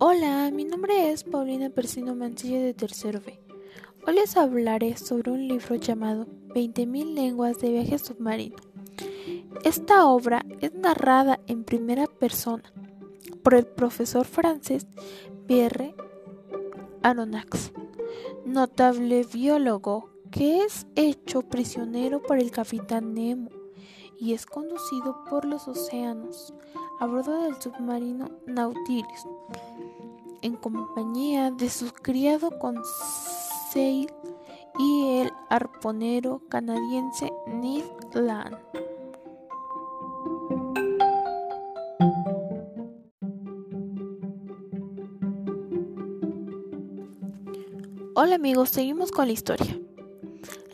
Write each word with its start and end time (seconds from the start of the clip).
Hola, 0.00 0.48
mi 0.52 0.64
nombre 0.64 1.10
es 1.10 1.24
Paulina 1.24 1.70
Persino 1.70 2.14
Mancilla 2.14 2.60
de 2.60 2.72
Tercero 2.72 3.20
B. 3.20 3.40
Hoy 4.06 4.14
les 4.14 4.36
hablaré 4.36 4.96
sobre 4.96 5.32
un 5.32 5.48
libro 5.48 5.74
llamado 5.74 6.24
20.000 6.54 7.14
lenguas 7.14 7.58
de 7.58 7.72
viaje 7.72 7.98
submarino. 7.98 8.54
Esta 9.64 10.06
obra 10.06 10.46
es 10.60 10.72
narrada 10.72 11.40
en 11.48 11.64
primera 11.64 12.06
persona 12.06 12.62
por 13.42 13.54
el 13.54 13.66
profesor 13.66 14.24
francés 14.24 14.86
Pierre 15.48 15.96
Aronnax, 17.02 17.72
notable 18.46 19.26
biólogo 19.32 20.10
que 20.30 20.62
es 20.62 20.86
hecho 20.94 21.42
prisionero 21.42 22.22
por 22.22 22.38
el 22.38 22.52
capitán 22.52 23.14
Nemo 23.14 23.50
y 24.16 24.34
es 24.34 24.46
conducido 24.46 25.24
por 25.28 25.44
los 25.44 25.66
océanos 25.66 26.54
a 27.00 27.06
bordo 27.06 27.42
del 27.42 27.60
submarino 27.60 28.30
Nautilus 28.46 29.26
en 30.42 30.56
compañía 30.56 31.50
de 31.50 31.68
su 31.68 31.92
criado 31.92 32.50
Conseil 32.58 34.10
y 34.78 35.18
el 35.20 35.32
arponero 35.48 36.42
canadiense 36.48 37.32
Ned 37.46 37.84
Land. 38.14 38.56
Hola 48.14 48.34
amigos, 48.34 48.70
seguimos 48.70 49.12
con 49.12 49.26
la 49.26 49.32
historia. 49.32 49.87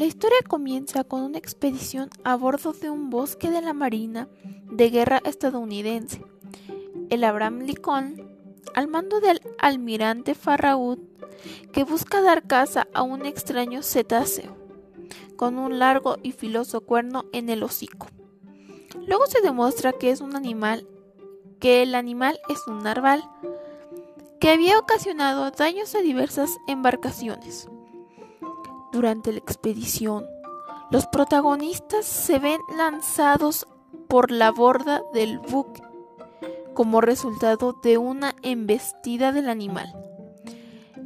La 0.00 0.06
historia 0.06 0.38
comienza 0.48 1.04
con 1.04 1.20
una 1.20 1.36
expedición 1.36 2.08
a 2.24 2.34
bordo 2.34 2.72
de 2.72 2.88
un 2.88 3.10
bosque 3.10 3.50
de 3.50 3.60
la 3.60 3.74
Marina 3.74 4.30
de 4.72 4.88
Guerra 4.88 5.20
estadounidense. 5.26 6.24
El 7.10 7.22
Abraham 7.22 7.58
Lincoln, 7.58 8.16
al 8.74 8.88
mando 8.88 9.20
del 9.20 9.42
almirante 9.58 10.34
Farragut, 10.34 11.00
que 11.74 11.84
busca 11.84 12.22
dar 12.22 12.46
caza 12.46 12.88
a 12.94 13.02
un 13.02 13.26
extraño 13.26 13.82
cetáceo, 13.82 14.56
con 15.36 15.58
un 15.58 15.78
largo 15.78 16.16
y 16.22 16.32
filoso 16.32 16.80
cuerno 16.80 17.26
en 17.34 17.50
el 17.50 17.62
hocico. 17.62 18.06
Luego 19.06 19.26
se 19.26 19.42
demuestra 19.42 19.92
que 19.92 20.12
es 20.12 20.22
un 20.22 20.34
animal, 20.34 20.88
que 21.58 21.82
el 21.82 21.94
animal 21.94 22.40
es 22.48 22.66
un 22.66 22.82
narval, 22.82 23.22
que 24.40 24.48
había 24.48 24.78
ocasionado 24.78 25.50
daños 25.50 25.94
a 25.94 26.00
diversas 26.00 26.56
embarcaciones. 26.68 27.68
Durante 28.92 29.32
la 29.32 29.38
expedición, 29.38 30.26
los 30.90 31.06
protagonistas 31.06 32.04
se 32.04 32.38
ven 32.38 32.60
lanzados 32.76 33.66
por 34.08 34.30
la 34.30 34.50
borda 34.50 35.02
del 35.14 35.38
buque 35.38 35.82
como 36.74 37.00
resultado 37.00 37.74
de 37.82 37.98
una 37.98 38.34
embestida 38.42 39.32
del 39.32 39.48
animal. 39.48 39.92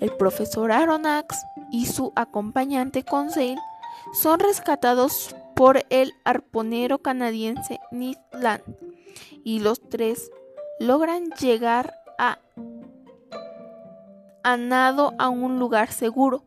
El 0.00 0.10
profesor 0.16 0.72
Aronnax 0.72 1.44
y 1.70 1.86
su 1.86 2.12
acompañante 2.16 3.04
Conseil 3.04 3.58
son 4.12 4.40
rescatados 4.40 5.36
por 5.54 5.84
el 5.90 6.12
arponero 6.24 6.98
canadiense 6.98 7.80
Ned 7.90 8.16
Land 8.32 8.62
y 9.44 9.60
los 9.60 9.80
tres 9.80 10.30
logran 10.80 11.30
llegar 11.40 11.94
a, 12.18 12.38
a 14.42 14.56
nado 14.56 15.14
a 15.18 15.28
un 15.28 15.58
lugar 15.58 15.92
seguro. 15.92 16.44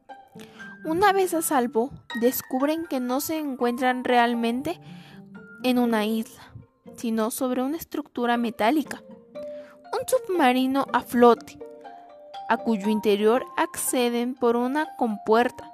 Una 0.84 1.14
vez 1.14 1.36
a 1.36 1.44
salvo, 1.44 1.92
descubren 2.20 2.88
que 2.88 3.00
no 3.00 3.22
se 3.22 3.38
encuentran 3.38 4.04
realmente 4.04 4.80
en 5.64 5.78
una 5.78 6.06
isla, 6.06 6.42
sino 6.96 7.30
sobre 7.30 7.62
una 7.62 7.78
estructura 7.78 8.36
metálica, 8.36 9.04
un 9.94 10.08
submarino 10.08 10.88
a 10.92 11.02
flote, 11.02 11.60
a 12.50 12.58
cuyo 12.58 12.90
interior 12.90 13.46
acceden 13.58 14.34
por 14.34 14.56
una 14.56 14.96
compuerta, 14.98 15.72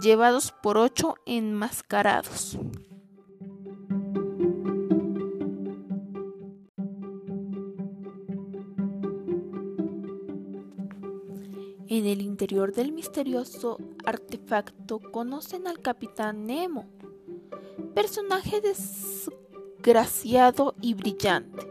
llevados 0.00 0.52
por 0.62 0.78
ocho 0.78 1.14
enmascarados. 1.26 2.58
En 11.94 12.06
el 12.06 12.22
interior 12.22 12.72
del 12.72 12.90
misterioso 12.90 13.76
artefacto 14.06 14.98
conocen 14.98 15.66
al 15.66 15.80
capitán 15.80 16.46
Nemo, 16.46 16.86
personaje 17.94 18.62
desgraciado 18.62 20.74
y 20.80 20.94
brillante, 20.94 21.66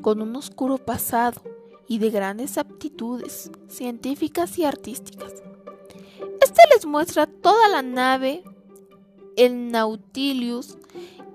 con 0.00 0.22
un 0.22 0.36
oscuro 0.36 0.78
pasado 0.78 1.42
y 1.88 1.98
de 1.98 2.10
grandes 2.10 2.56
aptitudes 2.56 3.50
científicas 3.66 4.56
y 4.60 4.64
artísticas. 4.64 5.34
Este 6.40 6.62
les 6.72 6.86
muestra 6.86 7.26
toda 7.26 7.68
la 7.68 7.82
nave, 7.82 8.44
el 9.36 9.72
Nautilus, 9.72 10.78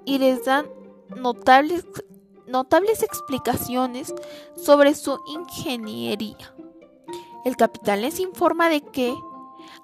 y 0.06 0.20
les 0.20 0.46
dan 0.46 0.68
notables, 1.18 1.86
notables 2.48 3.04
explicaciones 3.04 4.14
sobre 4.56 4.96
su 4.96 5.20
ingeniería. 5.28 6.54
El 7.44 7.58
capitán 7.58 8.02
les 8.02 8.22
informa 8.22 8.70
de 8.70 8.80
que, 8.82 9.14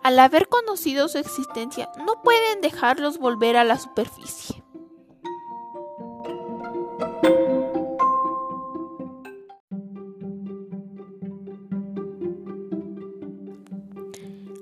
al 0.02 0.18
haber 0.20 0.47
conocido 0.47 1.09
su 1.09 1.18
existencia, 1.18 1.92
no 2.06 2.22
pueden 2.24 2.62
dejarlos 2.62 3.18
volver 3.18 3.58
a 3.58 3.66
la 3.66 3.78
superficie. 3.78 4.64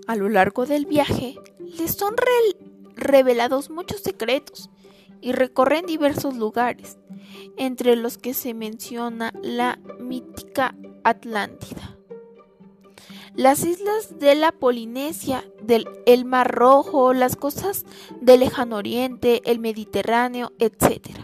A 0.07 0.15
lo 0.15 0.29
largo 0.29 0.65
del 0.65 0.87
viaje, 0.87 1.35
les 1.59 1.93
son 1.93 2.15
revelados 2.95 3.69
muchos 3.69 4.01
secretos 4.01 4.71
y 5.21 5.33
recorren 5.33 5.85
diversos 5.85 6.35
lugares, 6.35 6.97
entre 7.57 7.95
los 7.95 8.17
que 8.17 8.33
se 8.33 8.55
menciona 8.55 9.33
la 9.43 9.77
mítica 9.99 10.75
Atlántida 11.03 11.96
las 13.37 13.63
islas 13.63 14.17
de 14.17 14.33
la 14.33 14.51
Polinesia, 14.51 15.45
del 15.61 15.87
el 16.07 16.25
Mar 16.25 16.51
Rojo, 16.51 17.13
las 17.13 17.35
costas 17.35 17.85
del 18.19 18.39
Lejano 18.39 18.77
Oriente, 18.77 19.43
el 19.45 19.59
Mediterráneo, 19.59 20.53
etc. 20.57 21.19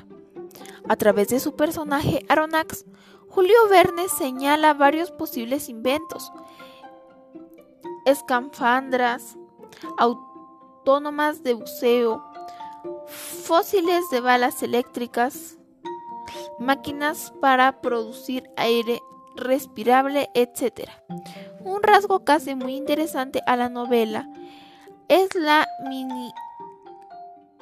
A 0.87 0.95
través 0.95 1.29
de 1.29 1.39
su 1.39 1.55
personaje 1.55 2.23
Aronnax, 2.29 2.85
Julio 3.29 3.55
Verne 3.67 4.09
señala 4.09 4.75
varios 4.75 5.09
posibles 5.09 5.69
inventos, 5.69 6.31
escafandras, 8.05 9.35
autónomas 9.97 11.41
de 11.41 11.55
buceo, 11.55 12.23
fósiles 13.07 14.07
de 14.11 14.21
balas 14.21 14.61
eléctricas, 14.61 15.57
máquinas 16.59 17.33
para 17.41 17.81
producir 17.81 18.43
aire 18.55 19.01
respirable, 19.35 20.29
etc. 20.35 20.91
Un 21.65 21.81
rasgo 21.81 22.25
casi 22.25 22.55
muy 22.55 22.75
interesante 22.75 23.41
a 23.45 23.55
la 23.55 23.69
novela 23.69 24.29
es 25.07 25.33
la 25.35 25.67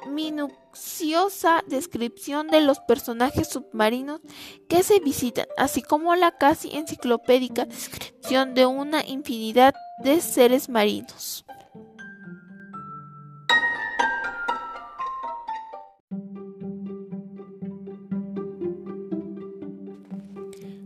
minuciosa 0.08 1.62
descripción 1.68 2.48
de 2.48 2.60
los 2.60 2.80
personajes 2.80 3.48
submarinos 3.48 4.20
que 4.68 4.82
se 4.82 4.98
visitan, 5.00 5.46
así 5.56 5.82
como 5.82 6.14
la 6.16 6.32
casi 6.32 6.76
enciclopédica 6.76 7.64
descripción 7.64 8.54
de 8.54 8.66
una 8.66 9.06
infinidad 9.06 9.74
de 10.02 10.20
seres 10.20 10.68
marinos. 10.68 11.44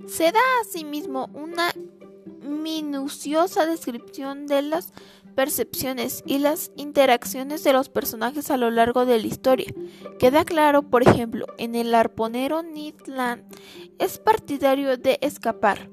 Se 0.06 0.32
da 0.32 0.40
asimismo 0.62 1.28
una 1.34 1.72
minuciosa 2.66 3.64
descripción 3.64 4.48
de 4.48 4.60
las 4.60 4.92
percepciones 5.36 6.24
y 6.26 6.38
las 6.38 6.72
interacciones 6.74 7.62
de 7.62 7.72
los 7.72 7.88
personajes 7.88 8.50
a 8.50 8.56
lo 8.56 8.72
largo 8.72 9.06
de 9.06 9.20
la 9.20 9.26
historia. 9.28 9.72
Queda 10.18 10.44
claro, 10.44 10.82
por 10.82 11.06
ejemplo, 11.06 11.46
en 11.58 11.76
el 11.76 11.94
arponero 11.94 12.64
Ned 12.64 12.96
Land 13.06 13.44
es 14.00 14.18
partidario 14.18 14.96
de 14.96 15.16
escapar. 15.20 15.88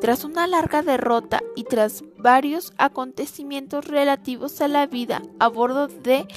Tras 0.00 0.22
una 0.22 0.46
larga 0.46 0.82
derrota 0.82 1.42
y 1.56 1.64
tras 1.64 2.04
varios 2.18 2.72
acontecimientos 2.78 3.84
relativos 3.84 4.60
a 4.60 4.68
la 4.68 4.86
vida 4.86 5.22
a 5.40 5.48
bordo 5.48 5.88
de 5.88 6.28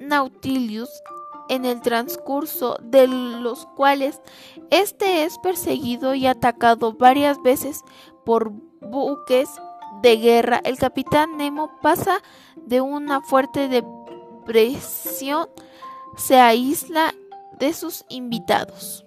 Nautilus, 0.00 0.88
en 1.48 1.64
el 1.64 1.80
transcurso 1.80 2.78
de 2.82 3.08
los 3.08 3.66
cuales 3.66 4.20
este 4.70 5.24
es 5.24 5.38
perseguido 5.38 6.14
y 6.14 6.26
atacado 6.26 6.92
varias 6.92 7.42
veces 7.42 7.82
por 8.28 8.50
buques 8.82 9.48
de 10.02 10.18
guerra, 10.18 10.60
el 10.62 10.76
capitán 10.76 11.38
Nemo 11.38 11.70
pasa 11.80 12.20
de 12.56 12.82
una 12.82 13.22
fuerte 13.22 13.68
depresión, 13.68 15.48
se 16.18 16.38
aísla 16.38 17.14
de 17.58 17.72
sus 17.72 18.04
invitados. 18.10 19.06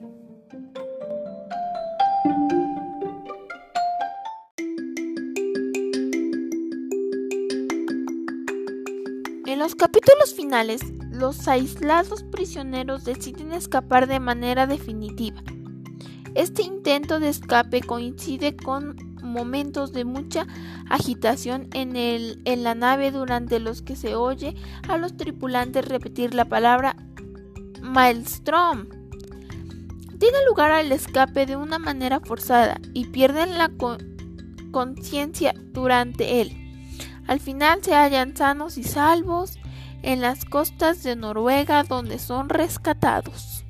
En 9.46 9.60
los 9.60 9.76
capítulos 9.76 10.34
finales, 10.36 10.82
los 11.12 11.48
aislados 11.48 12.24
prisioneros 12.24 13.04
deciden 13.04 13.54
escapar 13.54 14.08
de 14.08 14.20
manera 14.20 14.66
definitiva. 14.66 15.44
Este 16.34 16.64
intento 16.64 17.20
de 17.20 17.30
escape 17.30 17.82
coincide 17.82 18.56
con 18.56 19.11
momentos 19.32 19.94
de 19.94 20.06
mucha 20.06 20.46
agitación 20.90 21.68
en, 21.74 21.96
el, 21.96 22.42
en 22.46 22.64
la 22.64 22.76
nave 22.76 23.12
durante 23.12 23.60
los 23.60 23.82
que 23.82 23.96
se 23.96 24.16
oye 24.16 24.56
a 24.88 24.98
los 24.98 25.18
tripulantes 25.18 25.88
repetir 25.88 26.34
la 26.34 26.46
palabra 26.46 26.96
Maelstrom. 27.82 28.88
Tiene 30.20 30.38
lugar 30.48 30.72
el 30.80 30.92
escape 30.92 31.46
de 31.46 31.56
una 31.56 31.80
manera 31.80 32.20
forzada 32.20 32.80
y 32.94 33.06
pierden 33.06 33.58
la 33.58 33.72
conciencia 34.72 35.54
durante 35.74 36.42
él. 36.42 36.56
Al 37.28 37.40
final 37.40 37.84
se 37.84 37.96
hallan 37.96 38.36
sanos 38.36 38.78
y 38.78 38.84
salvos 38.84 39.58
en 40.04 40.22
las 40.22 40.46
costas 40.46 41.04
de 41.04 41.16
Noruega 41.16 41.84
donde 41.84 42.20
son 42.20 42.50
rescatados. 42.50 43.66